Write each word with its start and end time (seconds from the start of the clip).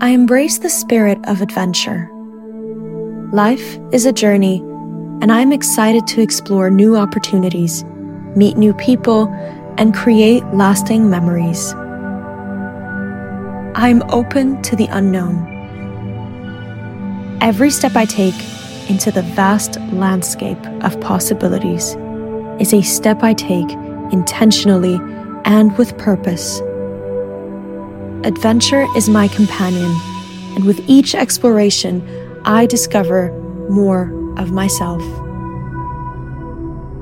I 0.00 0.08
embrace 0.10 0.58
the 0.58 0.70
spirit 0.70 1.18
of 1.28 1.40
adventure. 1.40 2.10
Life 3.32 3.78
is 3.92 4.06
a 4.06 4.12
journey, 4.12 4.58
and 5.22 5.30
I'm 5.30 5.52
excited 5.52 6.06
to 6.08 6.20
explore 6.20 6.68
new 6.68 6.96
opportunities, 6.96 7.84
meet 8.34 8.56
new 8.56 8.74
people, 8.74 9.28
and 9.78 9.94
create 9.94 10.44
lasting 10.52 11.08
memories. 11.08 11.72
I'm 13.76 14.02
open 14.10 14.60
to 14.62 14.74
the 14.74 14.88
unknown. 14.90 15.46
Every 17.40 17.70
step 17.70 17.94
I 17.94 18.04
take 18.04 18.34
into 18.90 19.12
the 19.12 19.22
vast 19.22 19.80
landscape 19.92 20.64
of 20.82 21.00
possibilities 21.00 21.96
is 22.60 22.74
a 22.74 22.82
step 22.82 23.22
I 23.22 23.32
take 23.32 23.70
intentionally 24.12 24.98
and 25.44 25.76
with 25.78 25.96
purpose. 25.98 26.60
Adventure 28.24 28.86
is 28.96 29.06
my 29.06 29.28
companion, 29.28 29.94
and 30.54 30.64
with 30.64 30.82
each 30.88 31.14
exploration, 31.14 32.00
I 32.46 32.64
discover 32.64 33.30
more 33.68 34.04
of 34.38 34.50
myself. 34.50 35.02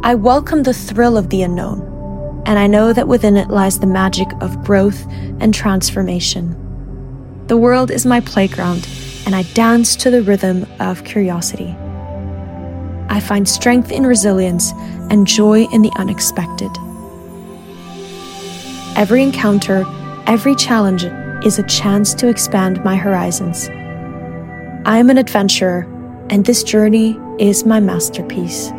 I 0.02 0.16
welcome 0.16 0.64
the 0.64 0.74
thrill 0.74 1.16
of 1.16 1.30
the 1.30 1.44
unknown, 1.44 2.42
and 2.44 2.58
I 2.58 2.66
know 2.66 2.92
that 2.92 3.06
within 3.06 3.36
it 3.36 3.50
lies 3.50 3.78
the 3.78 3.86
magic 3.86 4.26
of 4.40 4.64
growth 4.64 5.06
and 5.38 5.54
transformation. 5.54 6.56
The 7.46 7.56
world 7.56 7.92
is 7.92 8.04
my 8.04 8.18
playground, 8.18 8.88
and 9.24 9.36
I 9.36 9.44
dance 9.54 9.94
to 9.96 10.10
the 10.10 10.22
rhythm 10.22 10.66
of 10.80 11.04
curiosity. 11.04 11.72
I 13.10 13.20
find 13.20 13.48
strength 13.48 13.92
in 13.92 14.08
resilience 14.08 14.72
and 15.08 15.24
joy 15.24 15.66
in 15.72 15.82
the 15.82 15.92
unexpected. 15.94 16.72
Every 18.96 19.22
encounter, 19.22 19.86
every 20.26 20.54
challenge 20.54 21.04
is 21.44 21.58
a 21.58 21.62
chance 21.64 22.14
to 22.14 22.28
expand 22.28 22.82
my 22.84 22.96
horizons. 22.96 23.68
I 24.84 24.98
am 24.98 25.10
an 25.10 25.18
adventurer, 25.18 25.86
and 26.30 26.44
this 26.44 26.62
journey 26.62 27.18
is 27.38 27.64
my 27.64 27.80
masterpiece. 27.80 28.70